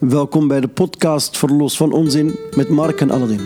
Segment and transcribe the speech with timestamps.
[0.00, 3.40] Welkom bij de podcast Verlos van Onzin met Mark en Aladdin.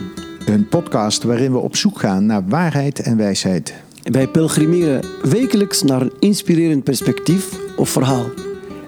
[0.47, 3.75] Een podcast waarin we op zoek gaan naar waarheid en wijsheid.
[4.03, 8.25] Wij pelgrimeren wekelijks naar een inspirerend perspectief of verhaal.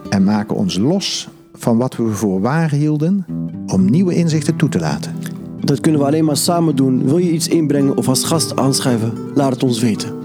[0.08, 3.24] En maken ons los van wat we voor waar hielden
[3.66, 5.14] om nieuwe inzichten toe te laten.
[5.60, 7.04] Dat kunnen we alleen maar samen doen.
[7.04, 9.12] Wil je iets inbrengen of als gast aanschrijven?
[9.34, 10.21] Laat het ons weten.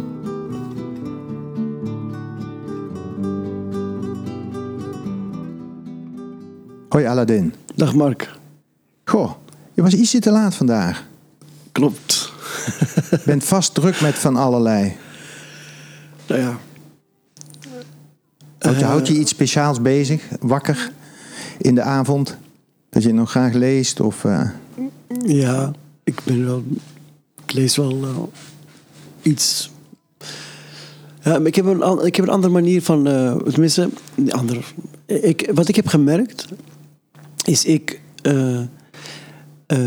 [6.97, 7.53] Hoi Aladdin.
[7.75, 8.31] Dag Mark.
[9.05, 9.31] Goh,
[9.73, 11.03] je was ietsje te laat vandaag.
[11.71, 12.31] Klopt.
[13.25, 14.95] Bent vast druk met van allerlei.
[16.27, 16.57] Nou ja,
[18.59, 20.23] Houd je, houd je iets speciaals bezig?
[20.39, 20.91] Wakker
[21.57, 22.37] in de avond?
[22.89, 23.99] Dat je nog graag leest?
[23.99, 24.49] Of, eh,
[25.25, 25.71] ja,
[26.03, 26.63] ik ben wel.
[27.43, 28.17] Ik lees wel eh,
[29.21, 29.71] iets.
[31.21, 33.07] Ja, maar ik heb een, ik heb een andere manier van.
[33.07, 34.61] eh tenminste, een andere.
[35.05, 36.45] Ik, wat ik heb gemerkt.
[37.47, 38.01] Is ik.
[38.21, 38.59] eh,
[39.67, 39.77] eh,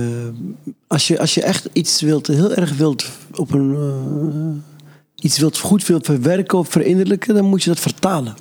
[0.87, 3.05] als, je, als je echt iets wilt, heel erg wilt
[3.35, 3.75] op een.
[3.75, 8.35] eh, iets wilt goed wilt verwerken of verinnerlijken, dan moet je dat vertalen.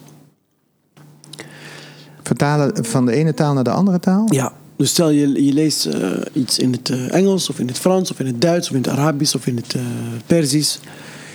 [2.24, 4.34] vertalen van de ene taal naar de andere taal?
[4.34, 5.90] Ja, dus stel je, je leest
[6.34, 8.92] iets in het Engels of in het Frans of in het Duits of in het
[8.92, 9.76] Arabisch of in het
[10.26, 10.80] Perzisch,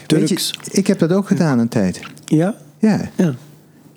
[0.06, 0.50] Turks.
[0.62, 2.00] je, ik heb dat ook gedaan een tijd.
[2.25, 2.55] Ja?
[2.78, 3.11] Ja.
[3.16, 3.34] Ja.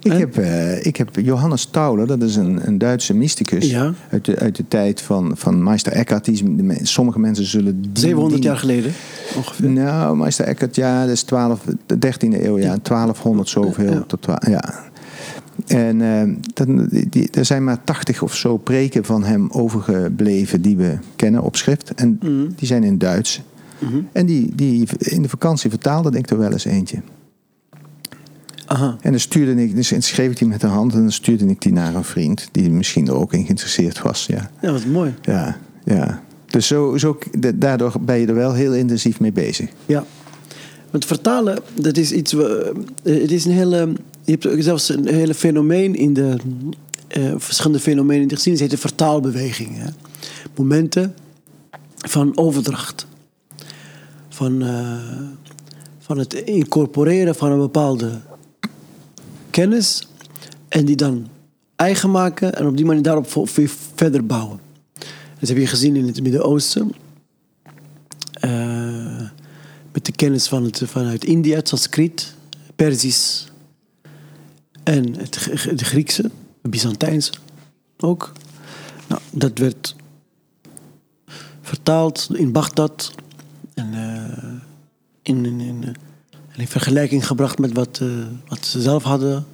[0.02, 3.94] Ik heb, eh, ik heb Johannes Tauler, dat is een, een Duitse mysticus Ja.
[4.12, 6.26] uit, de, uit de tijd van, van Meister Eckhart.
[6.26, 7.82] Die, de sommige mensen zullen...
[7.82, 8.92] die- 700 die- jaar geleden
[9.36, 9.70] ongeveer.
[9.70, 13.92] Nou, Meister Eckhart, ja, dat is 12, de 13e eeuw, ja, 1200 zoveel.
[13.92, 14.04] Ja.
[14.08, 14.86] Tot, ja.
[15.68, 20.78] En eh, dan, die, er zijn maar 80 of zo preken van hem overgebleven die
[20.78, 21.94] we kennen op schrift.
[21.96, 22.48] En Mhm.
[22.56, 23.42] die zijn in Duits.
[23.80, 23.98] Mhm.
[24.12, 26.98] En die, die in de vakantie vertaalde ik er wel eens eentje.
[28.68, 28.98] Aha.
[29.02, 31.62] En dan stuurde ik, dus schreef ik die met de hand en dan stuurde ik
[31.62, 34.26] die naar een vriend die misschien er ook in geïnteresseerd was.
[34.26, 35.14] Ja, Ja, wat mooi.
[35.22, 36.24] ja, ja.
[36.48, 37.18] Dus zo, zo,
[37.56, 39.70] daardoor ben je er wel heel intensief mee bezig.
[39.86, 40.06] Ja.
[40.92, 42.34] Want vertalen, dat is iets.
[42.34, 42.42] eh,
[43.04, 43.94] het is een hele.
[44.24, 46.36] Je hebt zelfs een hele fenomeen in de.
[47.08, 49.70] eh, verschillende fenomenen in de geschiedenis heet de vertaalbeweging.
[49.78, 49.90] Hè?
[50.56, 51.14] Momenten
[51.98, 53.08] van overdracht.
[54.30, 54.94] Van, eh,
[56.00, 58.22] van het incorporeren van een bepaalde
[59.58, 60.08] kennis.
[60.68, 61.28] En die dan
[61.76, 63.48] eigen maken en op die manier daarop
[63.96, 64.60] verder bouwen.
[65.40, 66.92] Dat heb je gezien in het Midden-Oosten.
[68.32, 69.30] Eh,
[69.92, 72.36] met de kennis van het, vanuit India, het Sanskriet,
[72.76, 73.48] Perzisch
[74.84, 75.34] en het,
[75.76, 76.32] de Griekse,
[76.62, 77.32] het Byzantijnse
[77.98, 78.32] ook.
[79.08, 79.96] Nou, dat werd
[81.62, 83.12] vertaald in Bagdad
[83.74, 84.62] en eh,
[85.22, 85.94] in, in, in, eh,
[86.58, 88.08] en in vergelijking gebracht met wat, eh,
[88.48, 89.46] wat ze zelf hadden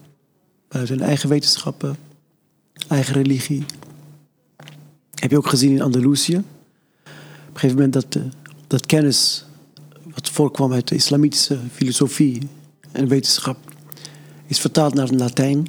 [0.68, 1.96] uit hun eigen wetenschappen,
[2.88, 3.66] eigen religie.
[5.14, 6.36] Heb je ook gezien in Andalusië.
[6.36, 6.44] Op
[7.06, 8.22] een gegeven moment dat, eh,
[8.68, 9.46] dat kennis
[10.14, 12.48] wat voorkwam uit de islamitische filosofie
[12.92, 13.58] en wetenschap
[14.48, 15.68] is vertaald naar het Latijn.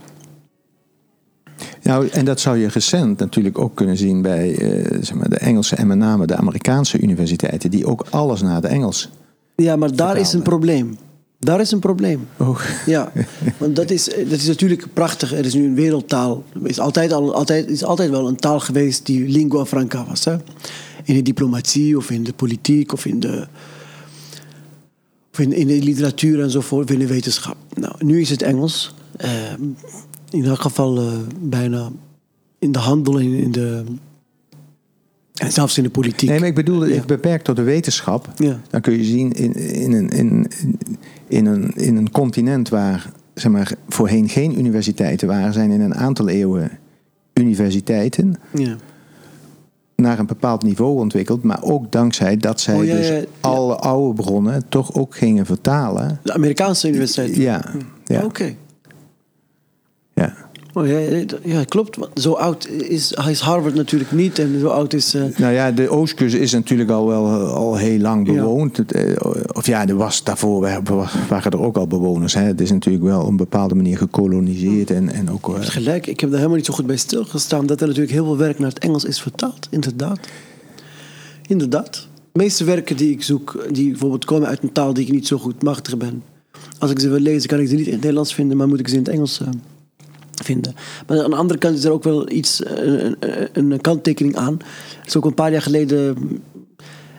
[1.83, 5.39] Nou, en dat zou je recent natuurlijk ook kunnen zien bij eh, zeg maar, de
[5.39, 9.09] Engelse en met name de Amerikaanse universiteiten, die ook alles naar de Engels.
[9.57, 10.99] Ja, maar daar is een probleem.
[11.45, 12.29] Daar is een probleem.
[12.37, 12.61] Oh.
[12.87, 13.13] Ja,
[13.59, 15.33] want dat is, dat is natuurlijk prachtig.
[15.33, 16.45] Er is nu een wereldtaal.
[16.63, 20.25] Er is altijd, al, altijd, is altijd wel een taal geweest die lingua franca was.
[20.25, 20.37] Hè?
[21.05, 23.47] In de diplomatie of in de politiek of in de,
[25.33, 27.57] of in, in de literatuur enzovoort, of in de wetenschap.
[27.75, 28.95] Nou, nu is het Engels.
[29.17, 29.31] Eh,
[30.31, 31.91] in elk geval eh, bijna
[32.59, 33.85] in de handel en in de.
[35.35, 36.29] En zelfs in de politiek.
[36.29, 36.95] Nee, maar ik bedoel, Ja.
[36.95, 38.29] ik beperk tot de wetenschap.
[38.37, 38.61] Ja.
[38.71, 40.47] Dan kun je zien in, in, een, in,
[41.29, 45.95] in, een, in een continent waar zeg maar, voorheen geen universiteiten waren, zijn in een
[45.95, 46.71] aantal eeuwen
[47.35, 48.77] universiteiten Ja.
[49.97, 51.43] naar een bepaald niveau ontwikkeld.
[51.43, 53.25] Maar ook dankzij dat zij Oh, ja, dus ja, ja.
[53.41, 56.21] alle oude bronnen toch ook gingen vertalen.
[56.23, 57.37] De Amerikaanse universiteit.
[57.37, 57.65] Ja,
[58.05, 58.55] ja, Oké.
[60.15, 60.35] ja.
[60.77, 60.99] Oh, ja,
[61.45, 61.99] ja, klopt.
[62.15, 64.39] Zo oud is, is Harvard natuurlijk niet.
[64.39, 65.15] En zo oud is...
[65.15, 68.93] eh, Nou ja, de Oostkust is natuurlijk al wel eh, al heel lang bewoond.
[68.93, 69.17] Eh,
[69.53, 72.35] Of ja, er was daarvoor wa- waren er ook al bewoners.
[72.35, 72.43] Hè.
[72.43, 75.51] Het is natuurlijk wel op een bepaalde manier gekoloniseerd en, en ook.
[75.61, 77.67] gelijk, ik heb daar helemaal niet zo goed bij stilgestaan.
[77.67, 79.69] Dat er natuurlijk heel veel werk naar het Engels is vertaald.
[79.71, 80.19] Inderdaad.
[81.47, 82.09] Inderdaad.
[82.33, 85.27] De meeste werken die ik zoek, die bijvoorbeeld komen uit een taal die ik niet
[85.27, 86.23] zo goed machtig ben.
[86.79, 88.81] Als ik ze wil lezen, kan ik ze niet in het Nederlands vinden, maar moet
[88.81, 89.41] ik ze in het Engels
[91.07, 93.17] Maar aan de andere kant is er ook wel iets, eh, een,
[93.53, 94.59] een, een kanttekening aan.
[94.99, 96.17] Het is ook een paar jaar geleden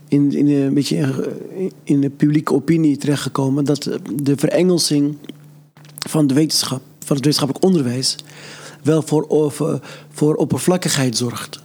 [0.08, 1.30] in, in een beetje
[1.84, 3.90] in, de publieke opinie terechtgekomen dat
[4.24, 5.18] de verengelsing
[6.08, 8.16] van de wetenschap, van het wetenschappelijk onderwijs,
[8.84, 11.60] wel voor, voor oppervlakkigheid zorgt.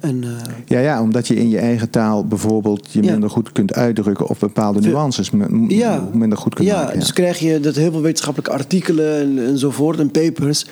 [0.00, 0.30] En, uh,
[0.66, 3.10] ja, ja, omdat je in je eigen taal bijvoorbeeld je Ja.
[3.10, 5.30] minder goed kunt uitdrukken of bepaalde nuances
[5.68, 6.08] Ja.
[6.12, 6.98] minder goed kunt ja, maken.
[6.98, 10.66] dus krijg je dat heel veel wetenschappelijke artikelen en, enzovoort en papers.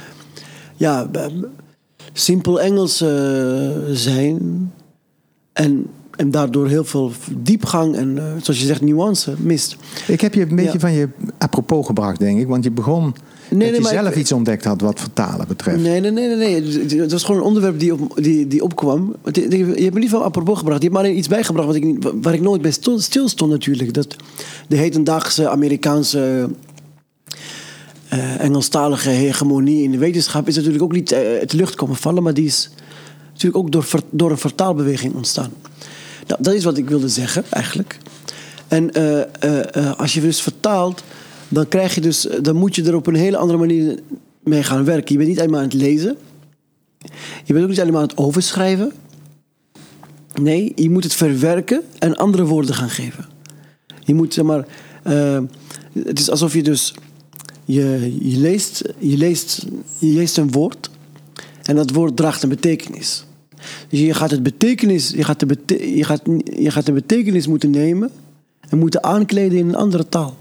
[0.77, 1.07] Ja,
[2.13, 4.73] simpel Engels eh, zijn.
[5.53, 5.87] En,
[6.19, 9.77] en daardoor heel veel diepgang en, eh, zoals je zegt, nuance mist.
[10.07, 10.79] Ik heb je een beetje Ja.
[10.79, 12.47] van je apropos gebracht, denk ik.
[12.47, 13.03] Want je begon
[13.51, 15.81] Nee, dat nee, je zelf ik- iets ontdekt had wat vertalen betreft.
[15.83, 16.61] Nee, nee, nee, nee.
[16.61, 17.01] nee.
[17.01, 19.15] Het was gewoon een onderwerp die, op, die, die opkwam.
[19.33, 20.79] Je je hebt me niet van apropos gebracht.
[20.83, 23.51] Je hebt maar alleen iets bijgebracht wat ik, waar ik nooit bij stil, stil stond
[23.51, 23.95] natuurlijk.
[23.95, 24.17] Dat
[24.69, 26.49] de hedendaagse Amerikaanse
[28.09, 31.97] eh, Engelstalige hegemonie in de wetenschap is natuurlijk ook niet eh, uit de lucht komen
[31.97, 32.23] vallen.
[32.23, 32.71] Maar die is
[33.33, 35.51] natuurlijk ook door, door een vertaalbeweging ontstaan.
[36.29, 37.99] Nou, dat is wat ik wilde zeggen eigenlijk.
[38.69, 41.03] En eh, eh, eh, als je dus vertaalt,
[41.49, 43.99] dan krijg je dus, dan moet je er op een hele andere manier
[44.43, 45.13] mee gaan werken.
[45.13, 46.17] Je bent niet alleen maar aan het lezen.
[47.45, 48.93] Je bent ook niet alleen maar aan het overschrijven.
[50.35, 53.27] Nee, je moet het verwerken en andere woorden gaan geven.
[54.05, 54.67] Je moet zeg maar.
[55.93, 56.95] het is alsof je dus.
[57.65, 59.67] Je, je, leest, je, leest,
[59.99, 60.91] je leest een woord.
[61.63, 63.25] En dat woord draagt een betekenis.
[63.89, 67.47] Dus je gaat, het betekenis, je, gaat de bete- je, gaat, je gaat de betekenis
[67.47, 68.11] moeten nemen.
[68.69, 70.37] En moeten aankleden in een andere taal.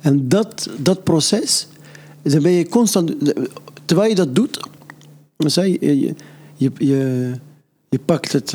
[0.00, 1.66] En dat, dat proces.
[2.22, 3.14] Dan ben je constant.
[3.84, 4.68] Terwijl je dat doet.
[5.36, 6.14] Je.
[6.56, 7.32] Je, je,
[7.88, 8.52] je, pakt het.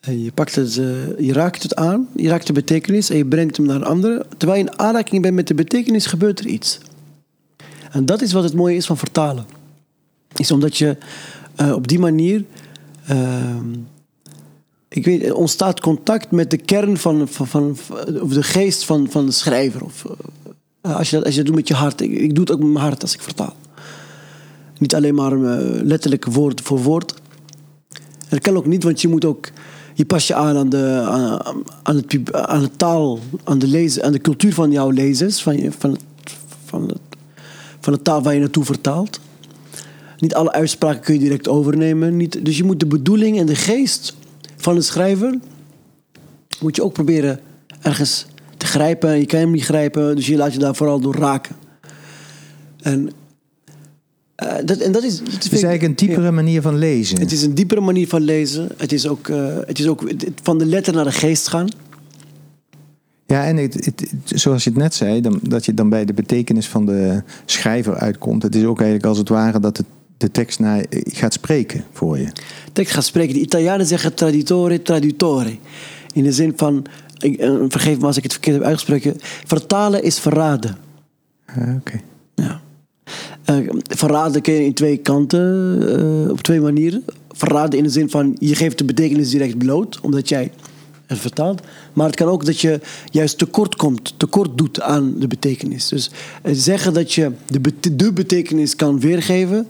[0.00, 3.26] en je pakt het, eh, je raakt het aan, je raakt de betekenis en je
[3.26, 4.26] brengt hem naar andere.
[4.36, 6.78] Terwijl je in aanraking bent met de betekenis, gebeurt er iets.
[7.90, 9.46] En dat is wat het mooie is van vertalen.
[10.36, 10.96] Is omdat je
[11.56, 12.44] eh, op die manier.
[13.06, 13.72] ehm,
[14.88, 17.76] ik weet, ontstaat contact met de kern van, van,
[18.20, 19.84] of de geest van, van de schrijver.
[19.84, 20.04] Of,
[20.80, 22.00] eh, als, je dat, als je dat doet met je hart.
[22.00, 23.56] Ik, doe het ook met mijn hart als ik vertaal.
[24.78, 27.14] Niet alleen maar eh, letterlijk woord voor woord.
[28.28, 29.48] Dat kan ook niet, want je moet ook.
[29.94, 31.40] Je pas je aan aan de, aan,
[31.82, 35.72] aan het, aan de taal, aan de, lezen, aan de cultuur van jouw lezers, van,
[35.78, 35.96] van,
[36.64, 36.98] van, het,
[37.80, 39.20] van de taal waar je naartoe vertaalt.
[40.18, 42.16] Niet alle uitspraken kun je direct overnemen.
[42.16, 44.16] Niet, dus je moet de bedoeling en de geest
[44.56, 45.38] van de schrijver
[46.60, 47.40] moet je ook proberen
[47.82, 48.26] ergens
[48.56, 49.18] te grijpen.
[49.18, 51.56] Je kan hem niet grijpen, dus je laat je daar vooral door raken.
[52.80, 53.10] En,
[54.34, 55.18] eh, dat, en dat is.
[55.18, 57.18] Dat Het is eigenlijk een diepere manier van lezen.
[57.20, 58.68] Het is een diepere manier van lezen.
[58.76, 61.68] Het is ook, eh, het is ook het- van de letter naar de geest gaan.
[63.26, 66.04] Ja, en het, het- het- zoals je het net zei, dan, dat je dan bij
[66.04, 68.42] de betekenis van de schrijver uitkomt.
[68.42, 69.86] Het is ook eigenlijk als het ware dat het,
[70.16, 72.28] de tekst naar, gaat spreken voor je.
[72.72, 73.34] tekst gaat spreken.
[73.34, 75.56] De Italianen zeggen traditore, tradutore.
[76.12, 76.84] In de zin van,
[77.18, 79.16] ik, eh, vergeef me als ik het verkeerd heb uitgesproken.
[79.46, 80.76] Vertalen is verraden.
[81.46, 82.00] Ah, Oké.
[82.34, 82.60] Ja.
[83.44, 85.78] Eh, verraden kun je in twee kanten,
[86.26, 87.04] eh, op twee manieren.
[87.30, 90.50] Verraden in de zin van, je geeft de betekenis direct bloot, omdat jij
[91.06, 91.60] het vertaalt.
[91.92, 92.80] Maar het kan ook dat je
[93.10, 95.88] juist tekort komt, tekort doet aan de betekenis.
[95.88, 96.10] Dus
[96.42, 97.60] eh, zeggen dat je de,
[97.96, 99.66] de betekenis kan weergeven,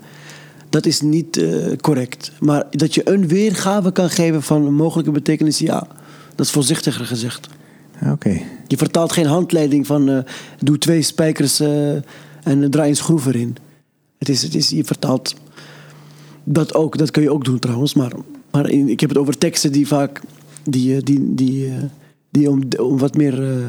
[0.77, 2.33] dat is niet eh, correct.
[2.41, 5.87] Maar dat je een weergave kan geven van een mogelijke betekenis, ja,
[6.35, 7.49] dat is voorzichtiger gezegd.
[8.11, 8.41] Oké.
[8.67, 10.19] Je vertaalt geen handleiding van eh,
[10.59, 11.93] doe twee spijkers eh,
[12.43, 13.57] en draai een schroef erin.
[14.19, 15.35] Het is, het is, je vertaalt
[16.45, 17.95] dat ook, dat kun je ook doen trouwens.
[17.95, 18.13] Maar,
[18.51, 20.21] maar in- ik heb het over teksten die vaak
[20.65, 21.73] die, die, die,
[22.31, 23.63] die om, om wat meer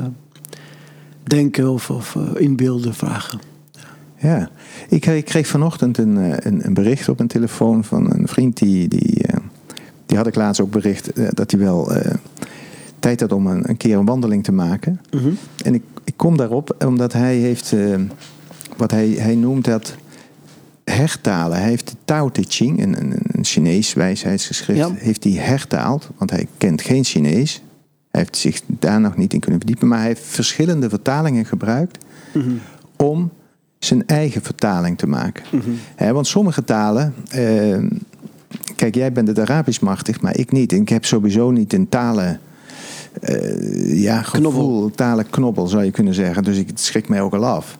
[1.24, 3.40] denken of, of inbeelden vragen.
[4.20, 4.50] Ja,
[4.90, 8.58] ik, ik kreeg vanochtend een, eh, een, een bericht op een telefoon van een vriend
[8.58, 9.38] die, die, eh,
[10.06, 12.14] die had ik laatst ook bericht eh, dat hij wel eh,
[13.00, 15.02] tijd had om een, een keer een wandeling te maken.
[15.12, 15.30] Mhm.
[15.64, 17.96] En ik, ik kom daarop omdat hij heeft, eh,
[18.78, 19.96] wat hij, hij noemt dat
[20.84, 21.58] hertalen.
[21.58, 24.92] Hij heeft de Tao Te Ching, een, een, een Chinees wijsheidsgeschrift, Ja.
[24.96, 27.62] heeft hij hertaald, want hij kent geen Chinees.
[28.12, 32.06] Hij heeft zich daar nog niet in kunnen verdiepen, maar hij heeft verschillende vertalingen gebruikt
[32.34, 32.50] Mhm.
[32.98, 33.32] om
[33.80, 35.44] zijn eigen vertaling te maken.
[35.96, 37.14] Hè, want sommige talen.
[37.30, 37.78] eh,
[38.76, 40.72] kijk, jij bent het Arabisch machtig, maar ik niet.
[40.72, 42.40] En ik heb sowieso niet een talen.
[43.22, 44.92] eh, ja, gevoel, Knobbel.
[44.96, 46.44] talenknobbel zou je kunnen zeggen.
[46.44, 47.78] Dus ik, het schrikt mij ook al af.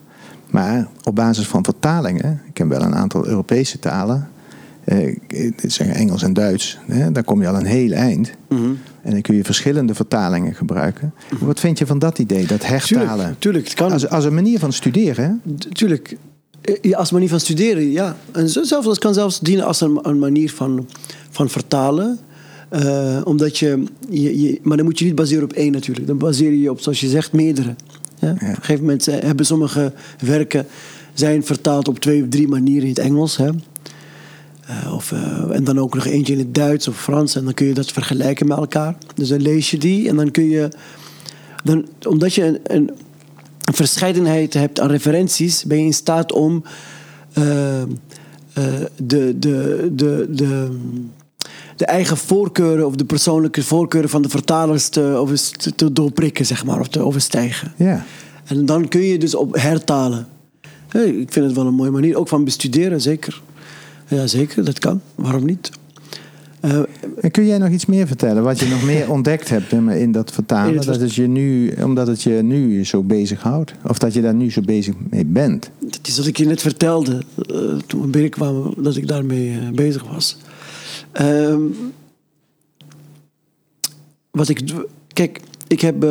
[0.50, 4.28] Maar op basis van vertalingen, ik ken wel een aantal Europese talen,
[4.84, 5.16] eh,
[5.56, 8.30] dit zeggen Engels en Duits, hè, daar kom je al een heel eind.
[8.48, 8.70] Mhm.
[9.08, 11.14] En dan kun je verschillende vertalingen gebruiken.
[11.38, 13.08] Wat vind je van dat idee, dat hertalen?
[13.08, 13.92] Tuurlijk, tuurlijk, het kan.
[13.92, 16.16] Als, als een manier van studeren, Tuurlijk.
[16.60, 18.16] Eh, ja, Als manier van studeren, ja.
[18.32, 20.88] En zelfs, het kan zelfs dienen als een, een manier van,
[21.30, 22.18] van vertalen.
[22.68, 24.58] Eh, omdat je, je, je...
[24.62, 26.06] Maar dan moet je niet baseren op één natuurlijk.
[26.06, 27.74] Dan baseer je je op, zoals je zegt, meerdere.
[28.18, 28.30] Ja?
[28.30, 30.66] Op een gegeven moment eh, hebben sommige werken
[31.12, 33.36] zijn vertaald op twee of drie manieren in het Engels.
[33.36, 33.50] Hè?
[34.68, 37.34] Eh, of, eh, en dan ook nog eentje in het Duits of Frans.
[37.36, 38.96] En dan kun je dat vergelijken met elkaar.
[39.14, 40.68] Dus dan lees je die en dan kun je.
[41.64, 42.90] Dan, omdat je een, een,
[43.74, 46.64] verscheidenheid hebt aan referenties, ben je in staat om
[47.32, 47.86] eh, eh,
[49.02, 50.78] de, de, de, de,
[51.76, 56.46] de eigen voorkeuren of de persoonlijke voorkeuren van de vertalers te, over- te, te doorprikken,
[56.46, 57.72] zeg maar, of te overstijgen.
[57.76, 58.04] Ja.
[58.44, 60.26] En dan kun je dus op hertalen.
[60.88, 63.42] Hey, ik vind het wel een mooie manier, ook van bestuderen, zeker.
[64.08, 65.00] Ja, zeker, dat kan.
[65.14, 65.70] Waarom niet?
[66.60, 66.80] Eh,
[67.20, 68.42] En kun jij nog iets meer vertellen?
[68.42, 70.86] Wat je nog meer ontdekt hebt in in dat vertalen?
[70.86, 73.72] Dat het je nu, omdat het je nu zo bezighoudt?
[73.86, 75.70] Of dat je daar nu zo bezig mee bent?
[75.78, 79.68] dat is wat ik je net vertelde eh, toen we binnenkwamen, dat ik daarmee eh,
[79.68, 80.36] bezig was.
[81.12, 81.60] Ehm,
[84.30, 84.60] wat ik.
[85.12, 86.06] Kijk, ik heb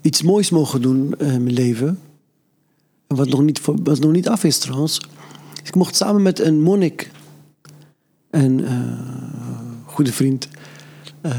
[0.00, 1.98] iets moois mogen doen in mijn leven.
[3.14, 5.00] Wat nog, niet wat nog niet af is trouwens.
[5.64, 7.10] Ik mocht samen met een monnik,
[8.30, 8.72] een eh,
[9.84, 10.48] goede vriend,
[11.20, 11.32] eh,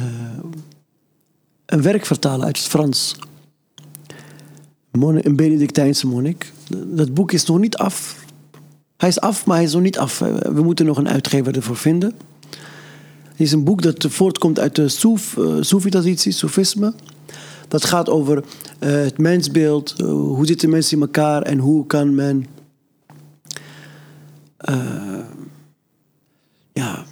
[1.65, 3.15] een werk vertalen uit het Frans.
[4.91, 6.51] Een Benedictijnse monnik.
[6.85, 8.25] Dat boek is nog niet af.
[8.97, 10.19] Hij is af, maar hij is nog niet af.
[10.19, 12.13] We moeten nog een uitgever ervoor vinden.
[13.33, 16.93] Het is een boek dat voortkomt uit de Soef, eh, Soefi-traditie, Soefisme.
[17.73, 18.43] Dat gaat over
[18.79, 22.45] eh, het mensbeeld, eh, hoe zitten mensen in elkaar en hoe kan men.
[24.57, 25.19] eh,
[26.73, 27.05] ja.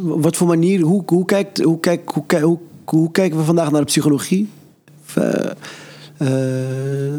[0.00, 3.70] wat voor manier, hoe, hoe, kijkt, hoe, kijkt, hoe, kijk- hoe, hoe kijken we vandaag
[3.70, 4.48] naar de psychologie?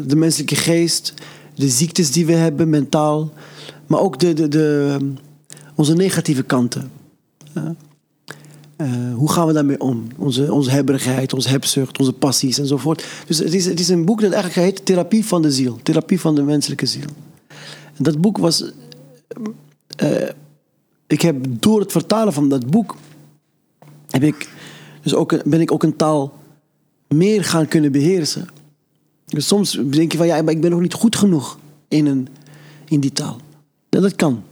[0.06, 1.14] De menselijke geest,
[1.54, 3.32] de ziektes die we hebben mentaal,
[3.86, 4.98] maar ook de, de, de,
[5.74, 6.90] onze negatieve kanten.
[8.76, 10.06] Eh, hoe gaan we daarmee om?
[10.16, 13.04] Onze, onze hebberigheid, onze hebzucht, onze passies enzovoort.
[13.26, 15.78] Dus het is, het is een boek dat eigenlijk heet Therapie van de Ziel.
[15.82, 17.08] Therapie van de menselijke ziel.
[17.96, 18.72] En dat boek was.
[19.96, 20.28] eh,
[21.06, 22.96] ik heb door het vertalen van dat boek.
[24.10, 24.48] Heb ik,
[25.02, 26.38] dus ook, ben ik ook een taal
[27.08, 28.48] meer gaan kunnen beheersen.
[29.26, 32.28] Dus soms denk je van ja, maar ik ben nog niet goed genoeg in, een,
[32.88, 33.36] in die taal.
[33.88, 34.42] Dat kan.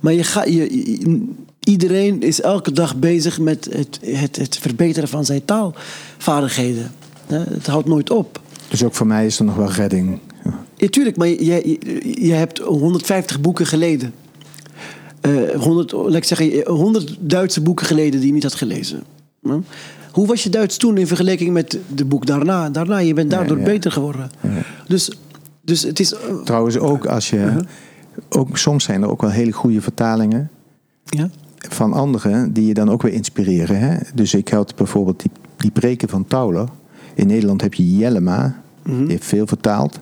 [0.00, 0.52] Maar je je,
[1.00, 1.28] je-
[1.64, 6.90] iedereen is elke dag bezig met het, het, het verbeteren van zijn taalvaardigheden.
[7.26, 8.40] Het houdt nooit op.
[8.68, 10.18] Dus ook voor mij is er nog wel redding.
[10.76, 14.14] Ja, tuurlijk, maar je, je, je hebt 150 boeken geleden.
[15.20, 19.02] Eh 100, laat ik zeggen, 100 Duitse boeken geleden die je niet had gelezen.
[19.42, 19.60] Hm?
[20.12, 22.70] Hoe was je Duits toen in vergelijking met de boek daarna?
[22.70, 23.64] Daarna, je bent daardoor ja.
[23.64, 24.30] beter geworden.
[24.86, 25.10] Dus,
[25.62, 26.12] dus het is...
[26.12, 27.64] eh, Trouwens, ook als je.
[28.28, 30.50] Ook, soms zijn er ook wel hele goede vertalingen
[31.04, 31.30] ja?
[31.68, 33.78] Van anderen die je dan ook weer inspireren.
[33.78, 33.96] Hè?
[34.14, 36.68] Dus ik had bijvoorbeeld die, die preken van Tauler.
[37.14, 40.00] In Nederland heb je Jellema, die heeft veel vertaald.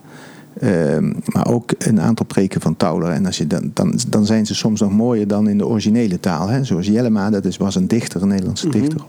[0.59, 3.11] Ehm, maar ook een aantal preken van Tauler.
[3.11, 6.21] En als je dan, dan, dan zijn ze soms nog mooier dan in de originele
[6.21, 6.49] taal.
[6.49, 6.65] Hè?
[6.65, 9.01] Zoals Jellema, dat is, was een dichter, een Nederlandse dichter.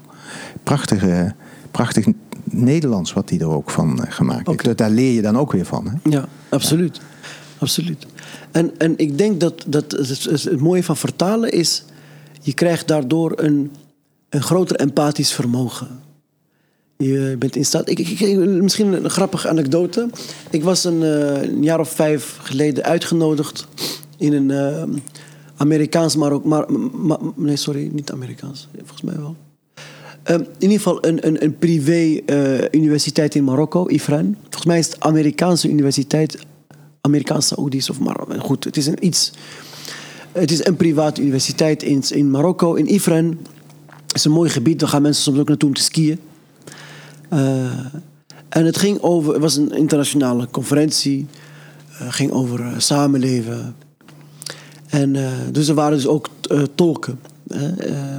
[0.63, 1.33] Prachtige,
[1.71, 2.05] prachtig
[2.43, 4.77] Nederlands wat hij er ook van eh, gemaakt heeft.
[4.77, 5.87] Daar leer je dan ook weer van.
[5.87, 6.09] Hè?
[6.09, 7.01] Ja, absoluut.
[7.57, 8.05] absoluut.
[8.51, 11.83] En, en ik denk dat, dat het, het mooie van vertalen is...
[12.41, 13.71] je krijgt daardoor een,
[14.29, 15.87] een groter empathisch vermogen.
[16.97, 17.89] Je bent in staat...
[17.89, 20.09] Ik, ik, misschien een grappige anekdote.
[20.49, 23.67] Ik was een, eh, een jaar of vijf geleden uitgenodigd...
[24.17, 24.83] in een eh,
[25.55, 26.45] Amerikaans, maar ook...
[27.35, 28.67] Nee, sorry, niet Amerikaans.
[28.77, 29.35] Volgens mij wel.
[30.23, 34.35] Ehm, in ieder geval een, een, een privé-universiteit in Marokko, IFRAN.
[34.41, 36.37] Volgens mij is het Amerikaanse universiteit,
[37.01, 39.31] Amerikaanse Saoedi's of maar goed, het is een iets.
[40.31, 43.39] Het is een private universiteit in, in Marokko, in Ifren.
[43.85, 46.19] Het is een mooi gebied, daar gaan mensen soms ook naartoe om te skiën.
[47.29, 47.85] Eh,
[48.49, 51.27] en het ging over, het was een internationale conferentie,
[51.87, 53.75] Het ging over eh, samenleven.
[54.87, 55.17] En
[55.51, 56.29] dus er waren dus ook
[56.75, 57.19] tolken.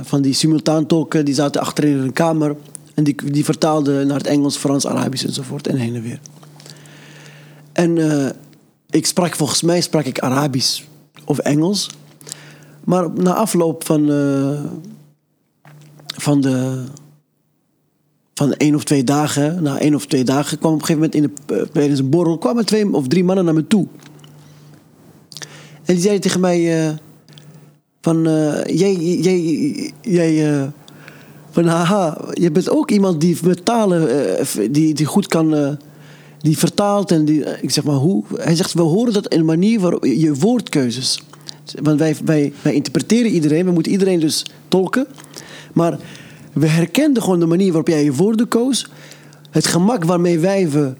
[0.03, 2.57] van die simultaantolken, die zaten achterin in een kamer.
[2.95, 5.67] En die, die vertaalden naar het Engels, Frans, Arabisch enzovoort.
[5.67, 6.21] En heen en weer.
[7.73, 7.99] En
[8.91, 10.83] ik sprak, volgens mij sprak ik Arabisch
[11.25, 11.89] of Engels.
[12.85, 14.61] Maar na afloop van, eh,
[16.07, 16.85] van de
[18.35, 21.39] van één of twee dagen, na één of twee dagen, kwam op een gegeven moment
[21.47, 23.87] in de, eh, tijdens een borrel, kwamen twee of drie mannen naar me toe.
[25.85, 26.95] En die zeiden tegen mij eh,
[28.01, 30.71] van, eh, jij, jij, jij,
[31.51, 34.09] van haha, je bent ook iemand die met talen,
[34.71, 35.79] die, die goed kan,
[36.39, 38.25] die vertaalt en die, ik zeg maar hoe?
[38.37, 41.23] Hij zegt, we horen dat in de manier waarop je woordkeuzes.
[41.83, 45.07] Want wij, wij, wij interpreteren iedereen, we moeten iedereen dus tolken.
[45.73, 45.99] Maar
[46.53, 48.89] we herkenden gewoon de manier waarop jij je woorden koos.
[49.51, 50.95] het gemak waarmee wij, we,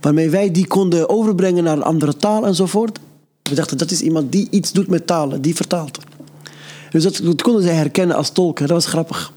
[0.00, 2.98] waarmee wij die konden overbrengen naar een andere taal enzovoort.
[3.42, 5.98] We dachten, dat is iemand die iets doet met talen, die vertaalt.
[6.90, 8.66] Dus dat, dat konden zij herkennen als tolken.
[8.66, 9.32] Dat was grappig.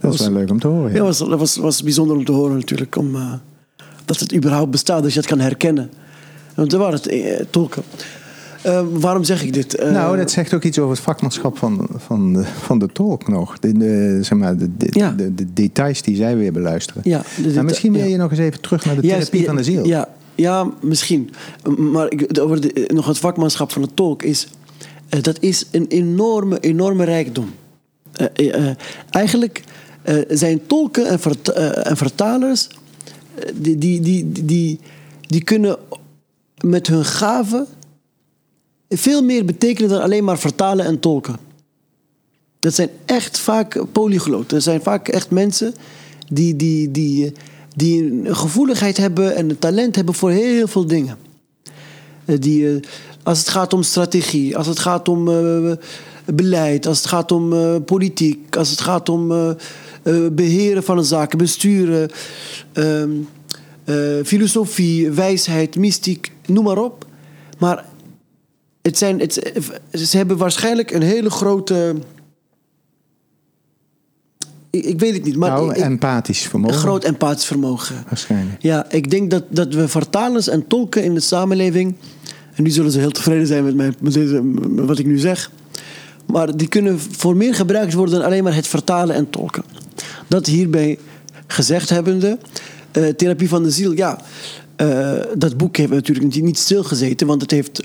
[0.00, 0.92] Dat is wel leuk om te horen.
[0.92, 2.96] Ja, was, dat was, was bijzonder om te horen natuurlijk.
[2.96, 3.32] Om, uh,
[4.04, 5.90] dat het überhaupt bestaat, dat je dat kan herkennen.
[6.54, 7.82] Want er waren het eh, tolken.
[8.66, 9.80] Uh, waarom zeg ik dit?
[9.80, 13.28] Uh, nou, dat zegt ook iets over het vakmanschap van, van, de, van de tolk
[13.28, 13.58] nog.
[13.58, 15.10] De, de zeg maar, de, de, Ja.
[15.10, 17.02] de, de details die zij weer beluisteren.
[17.04, 17.22] Ja,
[17.54, 18.08] maar misschien wil ja.
[18.08, 19.86] je nog eens even terug naar de therapie van de ziel.
[19.86, 21.30] Ja, ja misschien.
[21.78, 24.48] Maar ik, over de, nog het vakmanschap van de tolk is...
[25.08, 27.50] eh, dat is een enorme, enorme rijkdom.
[28.12, 28.76] Eh, eh, eh,
[29.10, 29.62] eigenlijk
[30.02, 32.68] eh, zijn tolken en, vert- eh, en vertalers...
[33.34, 34.80] eh, die, die, die, die,
[35.20, 35.76] die kunnen
[36.64, 37.66] met hun gaven...
[38.96, 41.36] veel meer betekenen dan alleen maar vertalen en tolken.
[42.60, 44.48] Dat zijn echt vaak polygloten.
[44.48, 45.74] Dat zijn vaak echt mensen
[46.28, 47.32] die, die, die,
[47.76, 51.16] die een gevoeligheid hebben en een talent hebben voor heel veel dingen.
[52.24, 52.82] Eh, Die, eh,
[53.22, 55.72] als het gaat om strategie, als het gaat om eh,
[56.34, 59.50] beleid, als het gaat om politiek, als het gaat om eh,
[60.04, 62.10] eh, beheren van een zaken, besturen,
[62.72, 63.10] ehm,
[63.84, 67.06] eh, filosofie, wijsheid, mystiek, noem maar op.
[67.58, 67.84] Maar
[68.84, 69.52] het zijn, het,
[69.92, 71.94] ze hebben waarschijnlijk een hele grote.
[74.70, 76.74] Ik, ik weet het niet, maar nou, ik- empathisch vermogen.
[76.76, 78.04] een groot empathisch vermogen.
[78.08, 78.62] Waarschijnlijk.
[78.62, 81.94] Ja, ik denk dat, dat we vertalers en tolken in de samenleving.
[82.54, 85.50] En nu zullen ze heel tevreden zijn met, mijn, met, deze, wat ik nu zeg.
[86.26, 89.64] Maar die kunnen voor meer gebruikt worden dan alleen maar het vertalen en tolken.
[90.28, 90.98] Dat hierbij
[91.46, 92.38] gezegd hebbende.
[92.92, 94.20] eh, Therapie van de ziel, ja.
[94.76, 97.82] eh, dat boek heeft natuurlijk niet- niet stilgezeten, want het heeft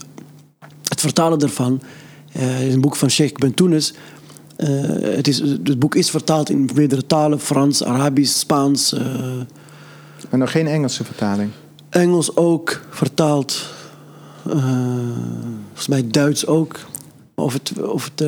[1.02, 1.82] het vertalen daarvan.
[2.32, 3.94] eh, is een boek van Sheikh Bentounes.
[4.56, 4.68] Eh,
[5.02, 8.94] het, is, het boek is vertaald in meerdere talen: Frans, Arabisch, Spaans.
[8.94, 9.04] eh,
[10.30, 11.52] Maar nog geen Engelse vertaling.
[11.90, 13.66] Engels ook vertaald.
[14.44, 16.80] Volgens mij Duits ook.
[17.36, 18.28] Of het, of, het,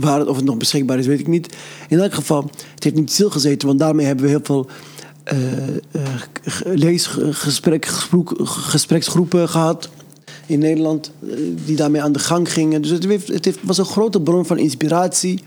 [0.00, 1.56] waar het, of het nog beschikbaar is, weet ik niet.
[1.88, 4.68] In elk geval, het heeft niet stilgezeten, want daarmee hebben we heel veel
[8.44, 9.90] gespreksgroepen gehad
[10.46, 12.82] in Nederland, eh, die daarmee aan de gang gingen.
[12.82, 15.40] Dus het, het was een grote bron van inspiratie.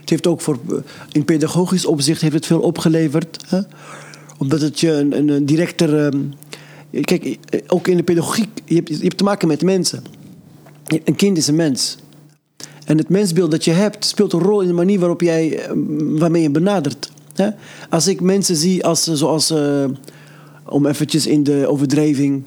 [0.00, 0.76] Het heeft ook voor, eh,
[1.12, 3.44] in pedagogisch opzicht heeft het veel opgeleverd.
[3.46, 3.60] Hè?
[4.38, 6.06] Omdat het je een, een, directer.
[6.06, 6.20] ehm,
[7.00, 10.02] kijk, eh, ook in de pedagogiek, je hebt, je hebt te maken met mensen.
[11.04, 11.96] Een kind is een mens.
[12.84, 15.60] En het mensbeeld dat je hebt speelt een rol in de manier waarop jij,
[15.98, 17.12] waarmee je benadert.
[17.34, 17.48] Hè?
[17.90, 19.84] Als ik mensen zie als, zoals, eh,
[20.68, 22.44] om eventjes in de overdrijving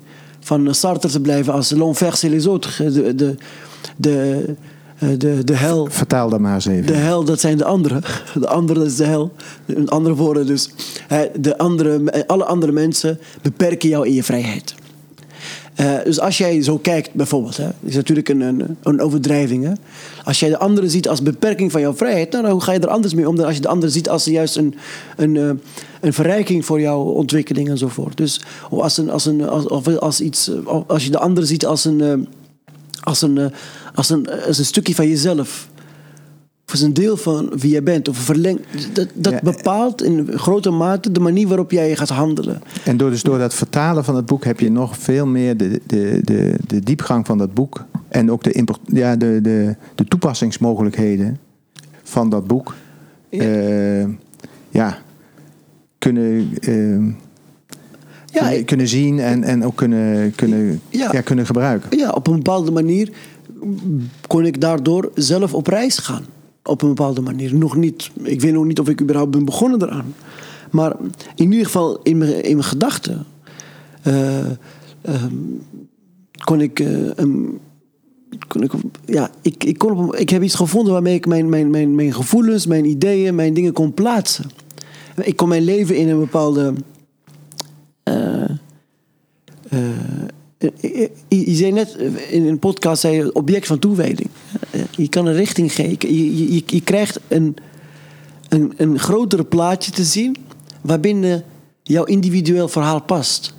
[0.48, 2.78] van Sartre te blijven, als l'enfer c'est les autres.
[2.78, 3.36] De, de,
[3.96, 4.46] de,
[5.00, 5.88] eh, de, de hel.
[5.92, 6.86] Vertaal dat maar eens even.
[6.86, 8.02] De hel, dat zijn de anderen.
[8.34, 9.32] De anderen, dat is de hel.
[9.66, 10.70] In andere woorden dus.
[11.40, 14.76] De andere, alle andere mensen beperken jou in je vrijheid.
[15.78, 19.78] Eh, dus als jij zo kijkt, bijvoorbeeld, hè, is natuurlijk een, een, een overdrijving.
[20.24, 22.88] Als jij de anderen ziet als beperking van jouw vrijheid, nou, dan ga je er
[22.88, 24.76] anders mee om dan als je de anderen ziet als juist een,
[25.18, 25.50] een, eh,
[26.02, 28.18] een verrijking voor jouw ontwikkeling enzovoort.
[28.18, 30.52] Dus of als, een, als, een, als, als, iets,
[30.88, 32.14] als je de anderen ziet als een, eh,
[33.02, 33.52] als een,
[33.96, 35.70] als een, als een stukje van jezelf.
[36.68, 38.08] Of als een deel van wie jij bent.
[38.08, 38.60] Of verleng,
[38.94, 39.40] dat dat Ja.
[39.44, 42.62] bepaalt in grote mate de manier waarop jij gaat handelen.
[42.84, 45.82] En door, dus door dat vertalen van het boek heb je nog veel meer de,
[45.86, 47.86] de, de, de diepgang van dat boek.
[48.08, 51.40] En ook de, ja, de, de, de toepassingsmogelijkheden
[52.04, 52.76] van dat boek.
[53.30, 53.44] Ja.
[53.44, 54.08] Ja,
[54.70, 54.98] ja
[55.98, 56.92] kunnen, eh,
[58.32, 61.10] Ja, kunnen, ik- kunnen zien en, en ook kunnen, kunnen, Ja.
[61.12, 61.22] ja.
[61.22, 61.98] kunnen gebruiken.
[61.98, 63.10] Ja, op een bepaalde manier
[64.28, 66.24] kon ik daardoor zelf op reis gaan.
[66.68, 67.56] Op een bepaalde manier.
[67.56, 70.14] Nog niet, ik weet nog niet of ik überhaupt ben begonnen eraan.
[70.72, 70.96] Maar
[71.36, 73.26] in ieder geval in mijn, in mijn gedachten
[74.02, 74.46] eh,
[75.02, 75.36] ehm,
[76.44, 76.80] kon ik.
[76.80, 77.26] eh,
[78.48, 78.72] kon ik
[79.06, 82.66] ja, ik, ik, kon ik heb iets gevonden waarmee ik mijn, mijn, mijn, mijn gevoelens,
[82.66, 84.46] mijn ideeën, mijn dingen kon plaatsen.
[85.22, 86.74] Ik kon mijn leven in een bepaalde.
[88.04, 88.44] eh,
[90.58, 91.96] je, je zei net
[92.30, 94.30] in een podcast zei je, object van toewijding.
[94.92, 96.16] Je kan een richting geven.
[96.16, 97.56] Je, je, je krijgt een,
[98.50, 100.36] een, een grotere plaatje te zien
[100.82, 101.44] waarbinnen
[101.84, 103.54] jouw individueel verhaal past.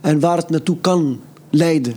[0.00, 1.20] En waar het naartoe kan
[1.50, 1.94] leiden.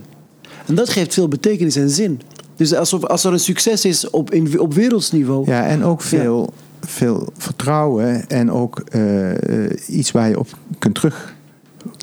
[0.66, 2.20] En dat geeft veel betekenis en zin.
[2.56, 5.46] Dus alsof, als er een succes is op, in, op wereldsniveau.
[5.46, 10.98] Ja, en ook veel, veel vertrouwen en ook eh, eh, iets waar je op kunt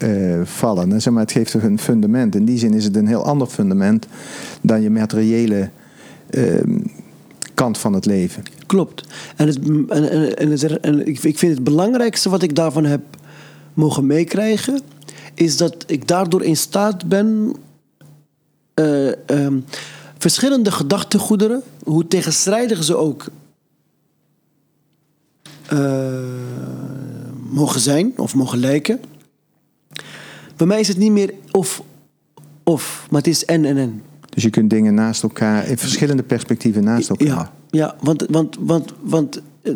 [0.02, 1.02] terugvallen.
[1.02, 2.36] zeg maar, het geeft een fundament.
[2.36, 4.08] In die zin is het een heel ander fundament
[4.62, 5.70] dan je materiële
[6.30, 6.80] ehm,
[7.54, 8.44] kant van het leven.
[8.66, 9.04] Klopt.
[9.36, 9.48] En,
[9.90, 13.02] en, en, en, ik vind het belangrijkste wat ik daarvan heb
[13.74, 14.82] mogen meekrijgen,
[15.34, 17.56] is dat ik daardoor in staat ben
[18.74, 19.60] eh, ehm,
[20.18, 23.26] verschillende gedachtegoederen, hoe tegenstrijdig ze ook
[25.68, 25.80] eh,
[27.50, 29.00] mogen zijn of mogen lijken.
[30.62, 31.84] Bij mij is het niet meer of,
[32.64, 34.02] of, maar het is en en en.
[34.30, 37.28] Dus je kunt dingen naast elkaar, in verschillende perspectieven naast elkaar.
[37.28, 39.74] Ja, ja want, want, want, want eh,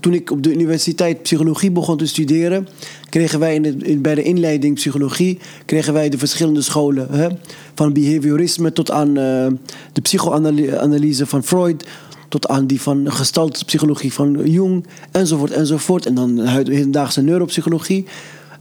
[0.00, 2.68] toen ik op de universiteit psychologie begon te studeren,
[3.08, 7.08] kregen wij in de, in, bij de inleiding psychologie kregen wij de verschillende scholen.
[7.10, 7.28] Hè?
[7.74, 9.46] Van behaviorisme tot aan eh,
[9.92, 11.86] de psychoanalyse van Freud,
[12.28, 16.06] tot aan die van gestaltpsychologie van Jung, enzovoort, enzovoort.
[16.06, 18.06] En dan hedendaagse neuropsychologie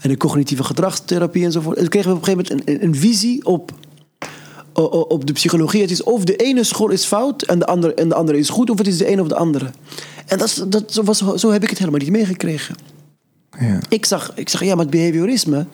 [0.04, 1.76] en de cognitieve gedragstherapie enzovoort.
[1.76, 3.72] En toen kregen we op een gegeven moment een, een, een visie op
[5.08, 5.82] op de psychologie.
[5.82, 8.50] Het is of de ene school is fout en de andere, en de andere is
[8.50, 9.70] goed, of het is de ene of de andere.
[10.26, 12.76] En dat, was, zo heb ik het helemaal niet meegekregen.
[13.60, 13.80] Ja.
[13.90, 15.66] Ik zag, ik zag ja, maar het behaviorisme.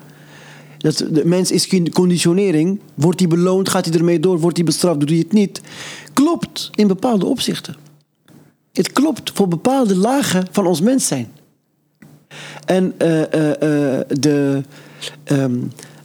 [0.78, 2.80] Dat de mens is con- conditionering.
[2.94, 5.62] Wordt hij beloond, gaat hij ermee door, wordt hij bestraft, doet hij het niet.
[6.14, 7.76] Klopt in bepaalde opzichten.
[8.74, 11.32] Het klopt voor bepaalde lagen van ons mens zijn.
[12.70, 14.62] En, eh, eh, eh, de,
[15.24, 15.58] ehm,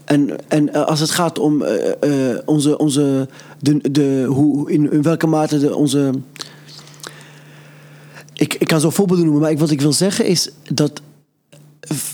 [0.04, 1.64] en, en als het gaat om
[2.44, 3.28] onze, onze
[3.60, 6.10] de, de, hoe, in, welke mate de, onze.
[8.32, 11.00] Ik, ik kan zo voorbeelden noemen, maar wat ik wil zeggen is dat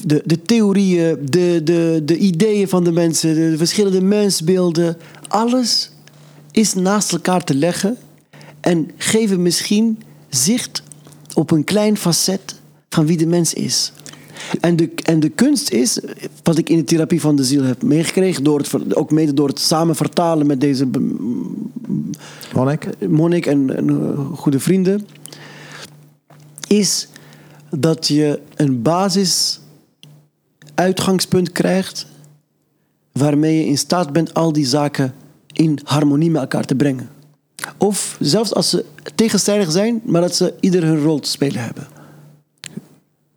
[0.05, 4.97] de, de theorieën, de, de, de ideeën van de mensen, de, verschillende mensbeelden,
[5.29, 5.91] alles
[6.51, 7.97] is naast elkaar te leggen
[8.61, 10.83] en geven misschien zicht
[11.35, 12.55] op een klein facet
[12.89, 13.93] van wie de mens is.
[14.61, 16.01] En de, en de kunst is,
[16.43, 19.49] wat ik in de therapie van de ziel heb meegekregen, door het, ook mede door
[19.49, 20.89] het samen vertalen met deze
[22.55, 23.09] Monnik?
[23.09, 25.07] monnik en, en eh, goede vrienden,
[26.67, 27.09] is
[27.71, 29.61] dat je een basis
[30.75, 32.07] uitgangspunt krijgt
[33.13, 35.15] waarmee je in staat bent al die zaken
[35.53, 37.09] in harmonie met elkaar te brengen.
[37.77, 38.85] Of zelfs als ze
[39.15, 42.00] tegenstrijdig zijn, maar dat ze ieder hun rol te spelen hebben.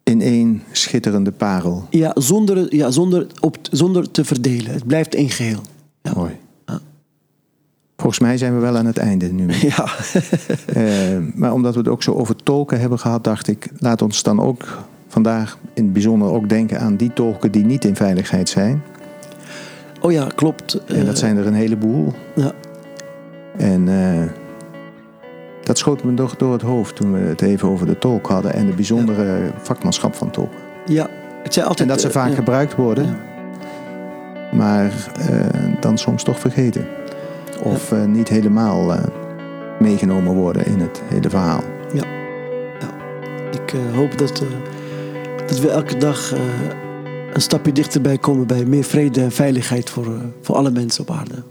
[0.03, 1.87] In één schitterende parel.
[1.89, 4.71] Ja, zonder, ja, zonder, op, zonder te verdelen.
[4.73, 5.59] Het blijft één geheel.
[6.01, 6.11] Ja.
[6.15, 6.31] Mooi.
[7.97, 9.47] Volgens mij zijn we wel aan het einde nu.
[9.75, 9.85] Ja.
[10.65, 14.23] Eh, maar omdat we het ook zo over tolken hebben gehad, dacht ik, laat ons
[14.23, 18.49] dan ook vandaag in het bijzonder ook denken aan die tolken die niet in veiligheid
[18.49, 18.83] zijn.
[20.01, 20.73] Oh ja, klopt.
[20.73, 22.13] En dat Eh, zijn er een heleboel.
[22.35, 22.51] ja.
[23.57, 24.23] En eh,
[25.63, 28.53] dat schoot me toch door het hoofd toen we het even over de tolk hadden
[28.53, 30.51] en de bijzondere vakmanschap van tolk.
[30.85, 31.09] ja,
[31.43, 31.89] het zijn altijd...
[31.89, 32.35] En dat ze eh, vaak ja.
[32.35, 33.17] gebruikt worden,
[34.51, 36.87] maar eh, dan soms toch vergeten.
[37.63, 38.95] Of eh, niet helemaal
[39.79, 41.63] meegenomen worden in het hele verhaal.
[43.51, 44.43] Ik eh, hoop dat,
[45.47, 46.33] dat we elke dag
[47.33, 51.43] een stapje dichterbij komen bij meer vrede en veiligheid voor, voor alle mensen op aarde.